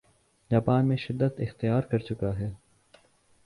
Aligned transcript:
Japan 0.51 0.87
میں 0.87 0.97
شدت 0.97 1.39
اختیار 1.39 1.81
کرچکا 1.81 2.37
ہے 2.39 2.51